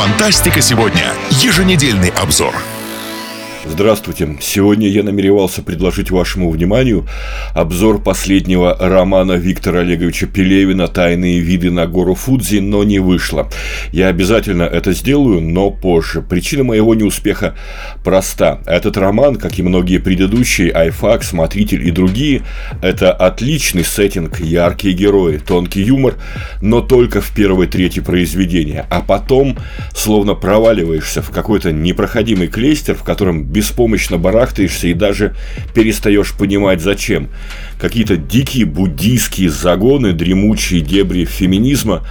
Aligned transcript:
Фантастика 0.00 0.62
сегодня. 0.62 1.12
Еженедельный 1.42 2.08
обзор. 2.08 2.54
Здравствуйте. 3.66 4.38
Сегодня 4.40 4.88
я 4.88 5.02
намеревался 5.02 5.62
предложить 5.62 6.10
вашему 6.10 6.48
вниманию 6.50 7.06
обзор 7.54 8.02
последнего 8.02 8.74
романа 8.80 9.32
Виктора 9.32 9.80
Олеговича 9.80 10.26
Пелевина 10.26 10.88
«Тайные 10.88 11.40
виды 11.40 11.70
на 11.70 11.86
гору 11.86 12.14
Фудзи», 12.14 12.60
но 12.60 12.84
не 12.84 13.00
вышло. 13.00 13.50
Я 13.92 14.08
обязательно 14.08 14.62
это 14.62 14.92
сделаю, 14.92 15.42
но 15.42 15.70
позже. 15.70 16.22
Причина 16.22 16.64
моего 16.64 16.94
неуспеха 16.94 17.54
проста. 18.02 18.60
Этот 18.64 18.96
роман, 18.96 19.36
как 19.36 19.58
и 19.58 19.62
многие 19.62 19.98
предыдущие, 19.98 20.72
«Айфак», 20.72 21.22
«Смотритель» 21.22 21.86
и 21.86 21.90
другие, 21.90 22.42
это 22.80 23.12
отличный 23.12 23.84
сеттинг, 23.84 24.40
яркие 24.40 24.94
герои, 24.94 25.36
тонкий 25.36 25.82
юмор, 25.82 26.14
но 26.62 26.80
только 26.80 27.20
в 27.20 27.34
первой 27.34 27.66
трети 27.66 28.00
произведения. 28.00 28.86
А 28.88 29.02
потом 29.02 29.58
словно 29.94 30.34
проваливаешься 30.34 31.20
в 31.20 31.30
какой-то 31.30 31.72
непроходимый 31.72 32.48
клейстер, 32.48 32.94
в 32.94 33.02
котором 33.02 33.49
беспомощно 33.50 34.16
барахтаешься 34.16 34.88
и 34.88 34.94
даже 34.94 35.34
перестаешь 35.74 36.32
понимать 36.32 36.80
зачем. 36.80 37.28
Какие-то 37.78 38.16
дикие 38.16 38.64
буддийские 38.64 39.50
загоны, 39.50 40.12
дремучие 40.12 40.80
дебри 40.80 41.24
феминизма, 41.24 42.06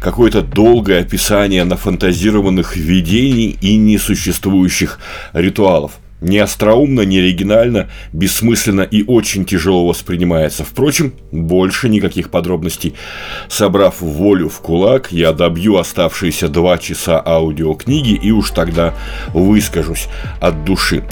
какое-то 0.00 0.42
долгое 0.42 1.00
описание 1.00 1.64
нафантазированных 1.64 2.76
видений 2.76 3.56
и 3.60 3.76
несуществующих 3.76 4.98
ритуалов 5.32 5.92
не 6.24 6.38
остроумно, 6.38 7.02
не 7.02 7.18
оригинально, 7.18 7.90
бессмысленно 8.12 8.80
и 8.80 9.04
очень 9.04 9.44
тяжело 9.44 9.86
воспринимается. 9.86 10.64
Впрочем, 10.64 11.12
больше 11.30 11.88
никаких 11.88 12.30
подробностей. 12.30 12.94
Собрав 13.48 14.00
волю 14.00 14.48
в 14.48 14.60
кулак, 14.60 15.12
я 15.12 15.32
добью 15.32 15.76
оставшиеся 15.76 16.48
два 16.48 16.78
часа 16.78 17.22
аудиокниги 17.24 18.14
и 18.14 18.30
уж 18.30 18.50
тогда 18.50 18.94
выскажусь 19.34 20.08
от 20.40 20.64
души. 20.64 21.04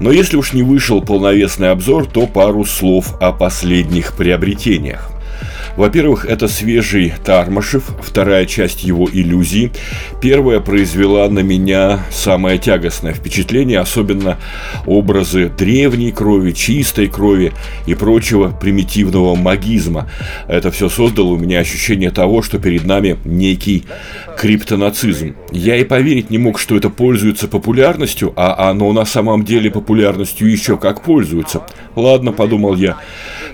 Но 0.00 0.10
если 0.10 0.36
уж 0.36 0.54
не 0.54 0.62
вышел 0.62 1.02
полновесный 1.02 1.70
обзор, 1.70 2.06
то 2.06 2.26
пару 2.26 2.64
слов 2.64 3.14
о 3.20 3.32
последних 3.32 4.16
приобретениях. 4.16 5.15
Во-первых, 5.76 6.24
это 6.24 6.48
свежий 6.48 7.12
Тармашев, 7.22 7.84
вторая 8.00 8.46
часть 8.46 8.82
его 8.82 9.08
иллюзии. 9.12 9.72
Первая 10.22 10.60
произвела 10.60 11.28
на 11.28 11.40
меня 11.40 12.00
самое 12.10 12.58
тягостное 12.58 13.12
впечатление, 13.12 13.80
особенно 13.80 14.38
образы 14.86 15.50
древней 15.50 16.12
крови, 16.12 16.52
чистой 16.52 17.08
крови 17.08 17.52
и 17.86 17.94
прочего 17.94 18.48
примитивного 18.48 19.34
магизма. 19.34 20.08
Это 20.48 20.70
все 20.70 20.88
создало 20.88 21.28
у 21.28 21.36
меня 21.36 21.58
ощущение 21.58 22.10
того, 22.10 22.40
что 22.40 22.58
перед 22.58 22.84
нами 22.84 23.18
некий 23.26 23.84
криптонацизм. 24.38 25.34
Я 25.52 25.76
и 25.76 25.84
поверить 25.84 26.30
не 26.30 26.38
мог, 26.38 26.58
что 26.58 26.76
это 26.76 26.88
пользуется 26.88 27.48
популярностью, 27.48 28.32
а 28.36 28.70
оно 28.70 28.92
на 28.92 29.04
самом 29.04 29.44
деле 29.44 29.70
популярностью 29.70 30.50
еще 30.50 30.78
как 30.78 31.02
пользуется. 31.02 31.62
Ладно, 31.94 32.32
подумал 32.32 32.76
я, 32.76 32.96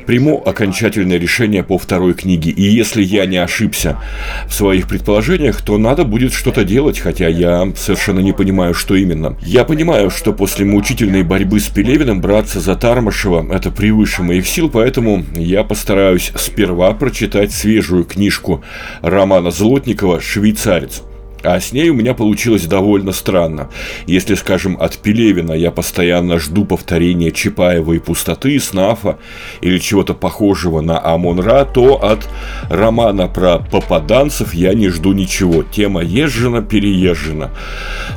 приму 0.07 0.43
окончательное 0.45 1.19
решение 1.19 1.63
по 1.63 1.79
второй 1.79 2.12
книге, 2.15 2.51
и 2.51 2.63
если 2.63 3.03
я 3.03 3.27
не 3.27 3.37
ошибся 3.37 3.99
в 4.47 4.55
своих 4.55 4.89
предположениях, 4.89 5.63
то 5.63 5.79
надо 5.79 6.05
будет 6.05 6.33
что-то 6.33 6.65
делать, 6.65 6.99
хотя 6.99 7.29
я 7.29 7.73
совершенно 7.77 8.21
не 8.21 8.33
понимаю, 8.33 8.75
что 8.75 8.95
именно. 8.95 9.37
Я 9.43 9.65
понимаю, 9.65 10.11
что 10.11 10.33
после 10.33 10.65
мучительной 10.65 11.23
борьбы 11.23 11.61
с 11.61 11.69
Пелевиным 11.69 12.21
браться 12.21 12.61
за 12.61 12.77
Тармашева– 12.77 13.47
это 13.53 13.71
превыше 13.71 14.23
моих 14.23 14.47
сил, 14.47 14.71
поэтому 14.71 15.25
я 15.35 15.65
постараюсь 15.65 16.33
сперва 16.37 16.93
прочитать 16.93 17.53
свежую 17.53 18.05
книжку 18.05 18.63
романа 19.03 19.51
Золотникова 19.51 20.21
«Швейцарец». 20.21 21.03
А 21.43 21.59
с 21.61 21.73
ней 21.73 21.91
у 21.91 21.95
меня 21.95 22.15
получилось 22.15 22.67
довольно 22.67 23.13
странно. 23.13 23.69
Если, 24.07 24.35
скажем, 24.35 24.77
от 24.81 24.99
Пелевина 24.99 25.53
я 25.53 25.71
постоянно 25.71 26.39
жду 26.39 26.65
повторения 26.65 27.33
Чапаева 27.33 27.93
и 27.95 27.99
пустоты, 27.99 28.59
Снафа 28.61 29.19
или 29.61 29.79
чего-то 29.79 30.15
похожего 30.15 30.81
на 30.81 31.05
Амон-Ра, 31.05 31.65
то 31.65 32.03
от 32.03 32.29
романа 32.71 33.27
про 33.27 33.59
попаданцев 33.59 34.55
я 34.55 34.75
не 34.75 34.89
жду 34.89 35.13
ничего. 35.13 35.63
Тема 35.63 36.03
езжена, 36.03 36.63
переезжена. 36.63 37.51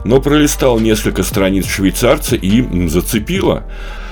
Но 0.03 0.21
пролистал 0.21 0.79
несколько 0.79 1.23
страниц 1.23 1.67
швейцарца 1.67 2.35
и 2.35 2.87
зацепило. 2.87 3.63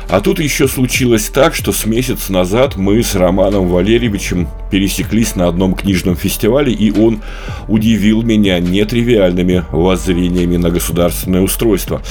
А 0.09 0.21
тут 0.21 0.39
еще 0.39 0.67
случилось 0.67 1.29
так, 1.29 1.55
что 1.55 1.71
с 1.71 1.85
месяц 1.85 2.29
назад 2.29 2.75
мы 2.75 3.01
с 3.01 3.15
Романом 3.15 3.67
Валерьевичем 3.67 4.47
пересеклись 4.69 5.35
на 5.35 5.47
одном 5.47 5.75
книжном 5.75 6.15
фестивале, 6.15 6.71
и 6.71 6.91
он 6.91 7.21
удивил 7.67 8.21
меня 8.21 8.59
нетривиальными 8.59 9.63
воззрениями 9.71 10.57
на 10.57 10.69
государственное 10.69 11.41
устройство. 11.41 12.01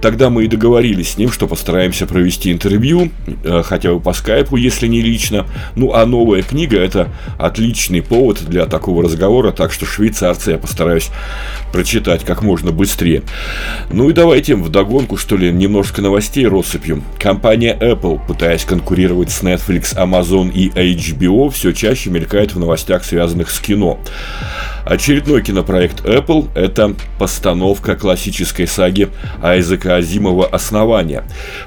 Тогда 0.00 0.30
мы 0.30 0.44
и 0.44 0.48
договорились 0.48 1.12
с 1.12 1.16
ним, 1.18 1.30
что 1.30 1.46
постараемся 1.46 2.06
провести 2.06 2.52
интервью, 2.52 3.10
э, 3.44 3.62
хотя 3.64 3.92
бы 3.92 4.00
по 4.00 4.12
скайпу, 4.12 4.56
если 4.56 4.86
не 4.86 5.00
лично. 5.00 5.46
Ну, 5.76 5.92
а 5.94 6.06
новая 6.06 6.42
книга– 6.42 6.78
это 6.78 7.08
отличный 7.38 8.02
повод 8.02 8.42
для 8.46 8.66
такого 8.66 9.02
разговора, 9.02 9.52
так 9.52 9.72
что 9.72 9.86
швейцарца 9.86 10.52
я 10.52 10.58
постараюсь 10.58 11.10
прочитать 11.72 12.24
как 12.24 12.42
можно 12.42 12.70
быстрее. 12.70 13.22
Ну 13.90 14.10
и 14.10 14.12
давайте 14.12 14.56
вдогонку, 14.56 15.16
что 15.16 15.36
ли, 15.36 15.50
немножко 15.52 16.02
новостей 16.02 16.46
россыпью. 16.46 17.02
Компания 17.18 17.49
Apple, 17.56 18.20
пытаясь 18.26 18.64
конкурировать 18.64 19.30
с 19.30 19.42
Netflix, 19.42 19.96
Amazon 19.96 20.52
и 20.52 20.68
HBO, 20.68 21.50
все 21.50 21.72
чаще 21.72 22.10
мелькает 22.10 22.54
в 22.54 22.58
новостях, 22.58 23.04
связанных 23.04 23.50
с 23.50 23.60
кино. 23.60 23.98
Очередной 24.84 25.42
кинопроект 25.42 26.04
Apple– 26.04 26.48
это 26.54 26.94
постановка 27.18 27.96
классической 27.96 28.66
саги 28.66 29.08
Айзека 29.42 29.96
Азимова 29.96 30.46
«Основания». 30.46 31.24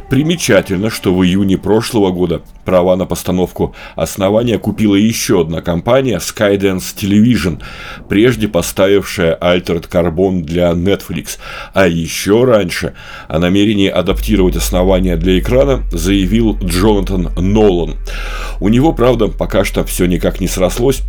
Примечательно, 0.09 0.89
что 0.89 1.13
в 1.13 1.23
июне 1.23 1.57
прошлого 1.57 2.11
года 2.11 2.41
права 2.65 2.95
на 2.95 3.05
постановку 3.05 3.75
«Основания» 3.95 4.57
купила 4.57 4.95
еще 4.95 5.41
одна 5.41 5.61
компания 5.61 6.17
Skydance 6.17 6.95
Television, 6.95 7.61
прежде 8.09 8.47
поставившая 8.47 9.38
Altered 9.39 9.89
Carbon 9.89 10.41
для 10.41 10.71
Netflix. 10.71 11.38
А 11.73 11.88
еще 11.88 12.44
раньше 12.44 12.94
о 13.27 13.39
намерении 13.39 13.89
адаптировать 13.89 14.55
«Основания» 14.55 15.15
для 15.15 15.39
экрана 15.39 15.62
заявил 15.91 16.57
Джонатан 16.62 17.29
Нолан. 17.35 17.96
У 18.59 18.69
него, 18.69 18.94
правда, 18.94 19.28
пока 19.28 19.63
что 19.63 19.84
все 19.84 20.06
никак 20.06 20.40
не 20.40 20.47
срослось, 20.47 21.01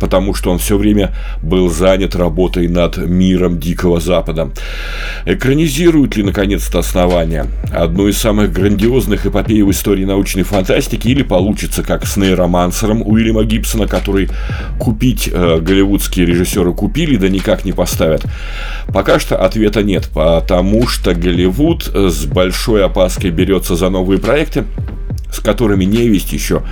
потому 0.00 0.34
что 0.34 0.50
он 0.50 0.58
все 0.58 0.76
время 0.76 1.14
был 1.42 1.70
занят 1.70 2.14
работой 2.14 2.68
над 2.68 2.96
миром 2.96 3.58
Дикого 3.58 4.00
Запада. 4.00 4.50
Экранизируют 5.24 6.16
ли, 6.16 6.22
наконец-то, 6.22 6.80
основания? 6.80 7.46
Одну 7.72 8.08
из 8.08 8.18
самых 8.18 8.52
грандиозных 8.52 9.26
эпопей 9.26 9.62
в 9.62 9.70
истории 9.70 10.04
научной 10.04 10.42
фантастики 10.42 11.08
или 11.08 11.22
получится, 11.22 11.82
как 11.82 12.06
с 12.06 12.16
нейромансером 12.16 13.02
Уильяма 13.06 13.44
Гибсона, 13.44 13.86
который 13.86 14.28
купить 14.78 15.28
э, 15.32 15.58
голливудские 15.60 16.26
режиссеры 16.26 16.72
купили, 16.72 17.16
да 17.16 17.28
никак 17.28 17.64
не 17.64 17.72
поставят? 17.72 18.24
Пока 18.92 19.18
что 19.18 19.36
ответа 19.36 19.82
нет, 19.82 20.10
потому 20.12 20.86
что 20.86 21.14
Голливуд 21.14 21.84
с 21.84 22.26
большой 22.26 22.84
опаской 22.84 23.30
берется 23.30 23.76
за 23.76 23.88
новые 23.88 24.20
проекты, 24.20 24.64
с 25.34 25.40
которыми 25.40 25.84
не 25.84 26.08
весть 26.08 26.32
еще, 26.32 26.62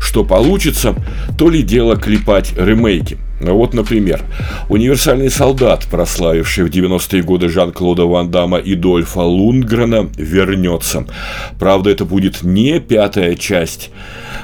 что 0.00 0.24
получится, 0.24 0.94
то 1.38 1.48
ли 1.48 1.62
дело 1.62 1.96
клепать 1.96 2.52
ремейки. 2.56 3.18
Вот, 3.40 3.72
например, 3.72 4.22
универсальный 4.68 5.30
солдат, 5.30 5.86
прославивший 5.90 6.64
в 6.64 6.68
90-е 6.68 7.22
годы 7.22 7.48
Жан-Клода 7.48 8.04
Ван 8.04 8.30
Дамма 8.30 8.58
и 8.58 8.74
Дольфа 8.74 9.20
Лундгрена, 9.20 10.10
вернется. 10.16 11.06
Правда, 11.58 11.90
это 11.90 12.04
будет 12.04 12.42
не 12.42 12.80
пятая 12.80 13.36
часть 13.36 13.90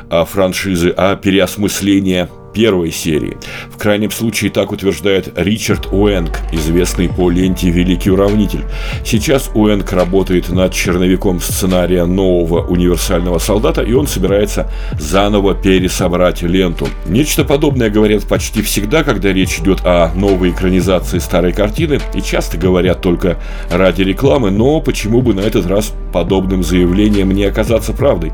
а, 0.08 0.24
франшизы, 0.24 0.94
а 0.96 1.16
переосмысление 1.16 2.30
первой 2.56 2.90
серии. 2.90 3.36
В 3.68 3.76
крайнем 3.76 4.10
случае 4.10 4.50
так 4.50 4.72
утверждает 4.72 5.30
Ричард 5.36 5.92
Уэнк, 5.92 6.30
известный 6.52 7.10
по 7.10 7.30
ленте 7.30 7.68
«Великий 7.68 8.10
уравнитель». 8.10 8.62
Сейчас 9.04 9.50
Уэнк 9.52 9.92
работает 9.92 10.48
над 10.48 10.72
черновиком 10.72 11.38
сценария 11.38 12.06
нового 12.06 12.66
универсального 12.66 13.38
солдата, 13.38 13.82
и 13.82 13.92
он 13.92 14.06
собирается 14.06 14.70
заново 14.98 15.54
пересобрать 15.54 16.40
ленту. 16.40 16.88
Нечто 17.06 17.44
подобное 17.44 17.90
говорят 17.90 18.26
почти 18.26 18.62
всегда, 18.62 19.04
когда 19.04 19.34
речь 19.34 19.58
идет 19.58 19.80
о 19.84 20.10
новой 20.14 20.48
экранизации 20.48 21.18
старой 21.18 21.52
картины, 21.52 22.00
и 22.14 22.22
часто 22.22 22.56
говорят 22.56 23.02
только 23.02 23.36
ради 23.70 24.00
рекламы, 24.00 24.50
но 24.50 24.80
почему 24.80 25.20
бы 25.20 25.34
на 25.34 25.40
этот 25.40 25.66
раз 25.66 25.92
подобным 26.10 26.64
заявлением 26.64 27.32
не 27.32 27.44
оказаться 27.44 27.92
правдой? 27.92 28.32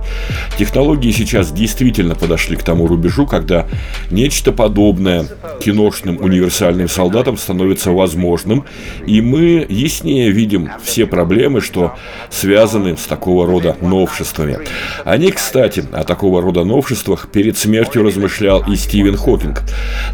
Технологии 0.57 1.11
сейчас 1.11 1.51
действительно 1.51 2.15
подошли 2.15 2.55
к 2.55 2.63
тому 2.63 2.87
рубежу, 2.87 3.27
когда 3.27 3.67
Нечто 4.13 4.53
подобное 4.53 5.27
киношным 5.63 6.19
универсальным 6.21 6.87
солдатам 6.87 7.39
становится 7.39 7.93
возможным, 7.93 8.67
и 9.07 9.23
мы 9.23 9.65
яснее 9.67 10.31
видим 10.31 10.69
все 10.83 11.07
проблемы, 11.07 11.63
что 11.63 11.95
связаны 12.29 12.99
с 12.99 13.05
такого 13.05 13.47
рода 13.47 13.75
новшествами. 13.81 14.59
Они, 15.07 15.31
кстати, 15.31 15.83
о 15.93 16.05
такого 16.05 16.43
рода 16.43 16.63
новшествах 16.63 17.31
перед 17.31 17.57
смертью 17.57 18.03
размышлял 18.03 18.63
и 18.71 18.77
Стивен 18.77 19.17
Хокинг. 19.17 19.63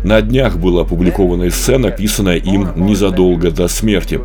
На 0.05 0.23
днях 0.23 0.59
было 0.59 0.83
опубликовано 0.83 1.49
эссе, 1.49 1.77
написанное 1.77 2.37
им 2.37 2.69
незадолго 2.77 3.50
до 3.50 3.67
смерти. 3.67 4.21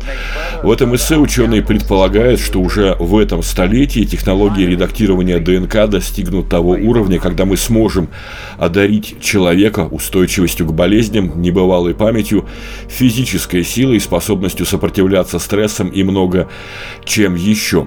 В 0.62 0.70
этом 0.70 0.94
эссе 0.94 1.16
ученые 1.16 1.62
предполагают, 1.62 2.38
что 2.38 2.60
уже 2.60 2.94
в 3.00 3.18
этом 3.18 3.42
столетии 3.42 4.04
технологии 4.04 4.66
редактирования 4.66 5.40
ДНК 5.40 5.90
достигнут 5.90 6.48
того 6.48 6.70
уровня, 6.70 7.18
когда 7.18 7.44
мы 7.44 7.56
сможем 7.56 8.08
одарить 8.56 9.16
человека 9.20 9.63
устойчивостью 9.90 10.66
к 10.66 10.72
болезням, 10.72 11.40
небывалой 11.40 11.94
памятью, 11.94 12.46
физической 12.88 13.64
силой, 13.64 14.00
способностью 14.00 14.66
сопротивляться 14.66 15.38
стрессам 15.38 15.88
и 15.88 16.02
много 16.02 16.48
чем 17.04 17.34
еще. 17.34 17.86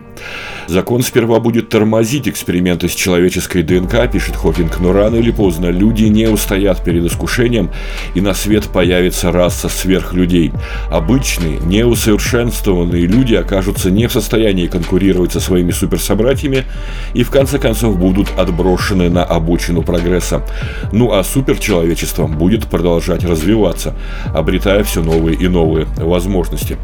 Закон 0.67 1.01
сперва 1.01 1.39
будет 1.39 1.69
тормозить 1.69 2.27
эксперименты 2.27 2.89
с 2.89 2.93
человеческой 2.93 3.63
ДНК, 3.63 4.11
пишет 4.11 4.35
Хокинг, 4.35 4.79
но 4.79 4.91
рано 4.91 5.15
или 5.15 5.31
поздно 5.31 5.67
люди 5.67 6.05
не 6.05 6.27
устоят 6.27 6.83
перед 6.83 7.05
искушением, 7.05 7.69
и 8.15 8.21
на 8.21 8.33
свет 8.33 8.65
появится 8.65 9.31
раса 9.31 9.69
сверхлюдей. 9.69 10.51
Обычные, 10.91 11.59
неусовершенствованные 11.59 13.05
люди 13.05 13.35
окажутся 13.35 13.89
не 13.89 14.07
в 14.07 14.11
состоянии 14.11 14.67
конкурировать 14.67 15.31
со 15.31 15.39
своими 15.39 15.71
суперсобратьями 15.71 16.65
и 17.13 17.23
в 17.23 17.31
конце 17.31 17.59
концов 17.59 17.97
будут 17.97 18.27
отброшены 18.37 19.09
на 19.09 19.23
обочину 19.23 19.83
прогресса. 19.83 20.43
Ну 20.91 21.13
а 21.13 21.23
суперчеловечество 21.23 22.27
будет 22.27 22.67
продолжать 22.67 23.23
развиваться, 23.23 23.95
обретая 24.33 24.83
все 24.83 25.01
новые 25.01 25.37
и 25.37 25.47
новые 25.47 25.85
возможности. 25.95 26.77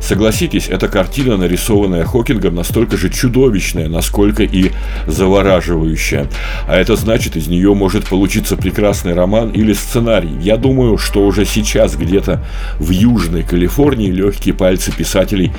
Согласитесь, 0.00 0.68
эта 0.68 0.88
картина, 0.88 1.36
нарисованная 1.36 2.04
Хокингом, 2.04 2.54
настолько 2.54 2.71
же 2.74 3.10
чудовищная, 3.10 3.88
насколько 3.88 4.42
и 4.42 4.70
завораживающая. 5.06 6.26
А 6.66 6.76
это 6.76 6.96
значит, 6.96 7.36
из 7.36 7.48
нее 7.48 7.74
может 7.74 8.08
получиться 8.08 8.56
прекрасный 8.56 9.14
роман 9.14 9.50
или 9.50 9.72
сценарий. 9.72 10.36
Я 10.40 10.56
думаю, 10.56 10.98
что 10.98 11.26
уже 11.26 11.44
сейчас 11.44 11.96
где-то 11.96 12.44
в 12.78 12.90
Южной 12.90 13.42
Калифорнии 13.42 14.10
легкие 14.10 14.54
пальцы 14.54 14.92
писателей 14.92 15.52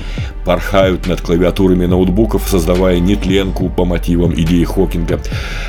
порхают 0.45 1.07
над 1.07 1.21
клавиатурами 1.21 1.85
ноутбуков, 1.85 2.43
создавая 2.47 2.99
нетленку 2.99 3.69
по 3.69 3.85
мотивам 3.85 4.33
идеи 4.33 4.63
Хокинга. 4.63 5.19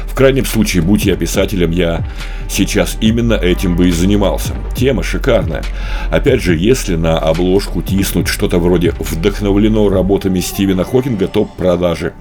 В 0.06 0.14
крайнем 0.14 0.44
случае, 0.44 0.82
будь 0.82 1.04
я 1.04 1.16
писателем, 1.16 1.70
я 1.70 2.06
сейчас 2.48 2.96
именно 3.00 3.34
этим 3.34 3.76
бы 3.76 3.88
и 3.88 3.92
занимался. 3.92 4.54
Тема 4.76 5.02
шикарная. 5.02 5.62
Опять 6.10 6.42
же, 6.42 6.56
если 6.56 6.96
на 6.96 7.18
обложку 7.18 7.82
тиснуть 7.82 8.28
что-то 8.28 8.58
вроде 8.58 8.92
«Вдохновлено 8.98 9.88
работами 9.88 10.40
Стивена 10.40 10.84
Хокинга», 10.84 11.28
то 11.34 11.44
продажи 11.44 12.12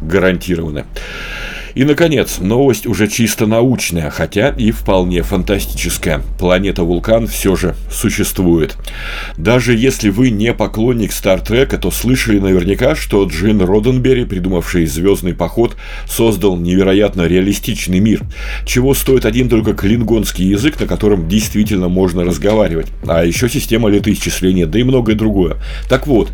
гарантированы. 0.00 0.86
И, 1.74 1.82
наконец, 1.82 2.38
новость 2.38 2.86
уже 2.86 3.08
чисто 3.08 3.46
научная, 3.46 4.10
хотя 4.10 4.50
и 4.50 4.70
вполне 4.70 5.22
фантастическая. 5.22 6.22
Планета 6.38 6.84
Вулкан 6.84 7.26
все 7.26 7.56
же 7.56 7.74
существует. 7.90 8.76
Даже 9.36 9.74
если 9.74 10.10
вы 10.10 10.30
не 10.30 10.52
поклонник 10.54 11.12
Стартрека, 11.12 11.76
то 11.78 11.90
слышали 11.90 12.38
наверняка, 12.38 12.94
что 12.94 13.24
Джин 13.24 13.60
Роденбери, 13.60 14.24
придумавший 14.24 14.86
«Звездный 14.86 15.34
поход», 15.34 15.76
создал 16.06 16.56
невероятно 16.56 17.22
реалистичный 17.22 17.98
мир. 17.98 18.22
Чего 18.64 18.94
стоит 18.94 19.24
один 19.24 19.48
только 19.48 19.74
клингонский 19.74 20.46
язык, 20.46 20.78
на 20.78 20.86
котором 20.86 21.28
действительно 21.28 21.88
можно 21.88 22.24
разговаривать. 22.24 22.86
А 23.06 23.24
еще 23.24 23.48
система 23.48 23.88
летоисчисления, 23.88 24.66
да 24.66 24.78
и 24.78 24.84
многое 24.84 25.16
другое. 25.16 25.56
Так 25.88 26.06
вот, 26.06 26.30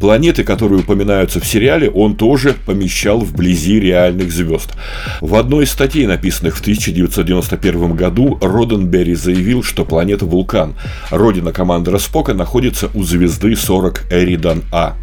планеты, 0.00 0.44
которые 0.44 0.80
упоминаются 0.80 1.40
в 1.40 1.46
сериале, 1.46 1.90
он 1.90 2.16
тоже 2.16 2.54
помещал 2.64 3.20
вблизи 3.20 3.78
реальных 3.78 4.32
звезд. 4.32 4.77
В 5.20 5.34
одной 5.34 5.64
из 5.64 5.70
статей, 5.70 6.06
написанных 6.06 6.56
в 6.56 6.60
1991 6.60 7.94
году, 7.94 8.38
Роденберри 8.40 9.14
заявил, 9.14 9.62
что 9.62 9.84
планета 9.84 10.24
Вулкан, 10.24 10.74
родина 11.10 11.52
командора 11.52 11.98
Спока, 11.98 12.34
находится 12.34 12.90
у 12.94 13.02
звезды 13.02 13.56
40 13.56 14.06
Эридан 14.10 14.62
А. 14.72 14.94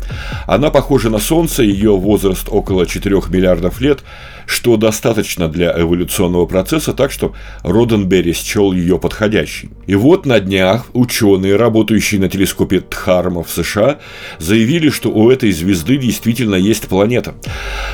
Она 0.48 0.70
похожа 0.70 1.10
на 1.10 1.20
Солнце, 1.20 1.64
ее 1.64 1.98
возраст 1.98 2.48
около 2.50 2.86
4 2.86 3.16
миллиардов 3.30 3.82
лет– 3.82 4.00
что 4.46 4.78
достаточно 4.78 5.48
для 5.48 5.72
эволюционного 5.80 6.46
процесса, 6.46 6.94
так 6.94 7.12
что 7.12 7.34
Роденберри 7.64 8.34
счел 8.34 8.74
ее 8.74 9.00
подходящей. 9.00 9.70
И 9.88 9.96
вот 9.96 10.26
на 10.26 10.40
днях 10.40 10.88
ученые, 10.94 11.56
работающие 11.56 12.20
на 12.20 12.30
телескопе 12.30 12.82
Тхарма 12.82 13.44
в 13.44 13.50
США, 13.50 14.00
заявили, 14.40 14.90
что 14.90 15.10
у 15.10 15.30
этой 15.30 15.52
звезды 15.52 15.98
действительно 15.98 16.56
есть 16.56 16.88
планета. 16.88 17.36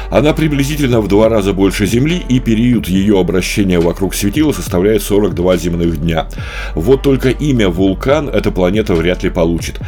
Она 0.10 0.34
приблизительно 0.34 1.02
в 1.02 1.08
два 1.08 1.30
раза 1.30 1.54
больше 1.54 1.86
Земли, 1.86 2.22
и 2.28 2.40
период 2.40 2.88
ее 2.88 3.20
обращения 3.20 3.80
вокруг 3.80 4.14
светила 4.16 4.52
составляет 4.52 5.04
42 5.04 5.58
земных 5.58 6.02
дня. 6.02 6.28
Вот 6.76 7.02
только 7.02 7.30
имя 7.30 7.70
вулкан 7.70 8.30
эта 8.30 8.52
планета 8.52 8.94
вряд 8.94 9.24
ли 9.24 9.30
получит. 9.30 9.80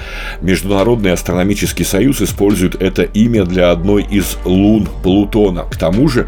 Международный 0.42 1.12
астрономический 1.12 1.86
союз 1.86 2.21
использует 2.21 2.81
это 2.81 3.04
имя 3.04 3.45
для 3.45 3.71
одной 3.71 4.04
из 4.04 4.38
лун 4.45 4.88
Плутона. 5.04 5.63
К 5.63 5.77
тому 5.77 6.07
же, 6.10 6.27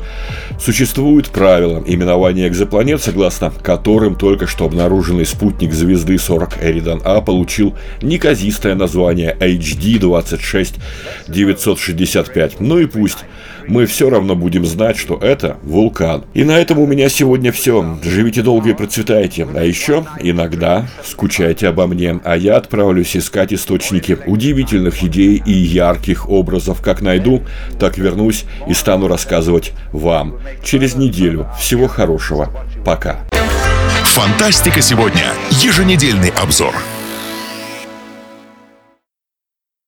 Существует 0.60 1.30
правило 1.30 1.82
именования 1.86 2.48
экзопланет, 2.48 3.02
согласно 3.02 3.52
которым 3.62 4.16
только 4.16 4.48
что 4.48 4.66
обнаруженный 4.66 5.26
спутник 5.26 5.74
звезды 5.74 6.18
40 6.18 6.64
Эридан 6.64 7.02
А 7.04 7.20
получил 7.22 7.76
неказистое 8.02 8.76
название 8.76 9.36
HD 9.40 10.00
26965. 10.00 12.60
Ну 12.60 12.80
и 12.80 12.86
пусть. 12.86 13.26
Мы 13.68 13.86
все 13.86 14.10
равно 14.10 14.36
будем 14.36 14.66
знать, 14.66 14.98
что 14.98 15.18
это 15.18 15.58
вулкан. 15.64 16.26
И 16.34 16.44
на 16.44 16.58
этом 16.58 16.80
у 16.80 16.86
меня 16.86 17.10
сегодня 17.10 17.52
все. 17.52 17.98
Живите 18.04 18.42
долго 18.42 18.70
и 18.70 18.74
процветайте. 18.74 19.48
А 19.56 19.64
еще 19.64 20.06
иногда 20.20 20.88
скучайте 21.04 21.68
обо 21.68 21.88
мне, 21.88 22.20
а 22.24 22.38
я 22.38 22.58
отправлюсь 22.58 23.16
искать 23.16 23.54
источники 23.54 24.18
удивительных 24.26 25.04
идей 25.04 25.42
и 25.46 25.52
ярких 25.52 26.30
образов. 26.30 26.82
Как 26.82 27.02
найду, 27.02 27.44
так 27.80 27.98
вернусь 27.98 28.46
и 28.68 28.74
стану 28.74 29.08
рассказывать 29.08 29.74
вам 29.92 30.38
через 30.64 30.96
неделю. 30.96 31.48
Всего 31.60 31.88
хорошего. 31.88 32.52
Пока. 32.86 33.20
Фантастика 34.04 34.82
сегодня. 34.82 35.34
Еженедельный 35.52 36.30
обзор. 36.30 36.74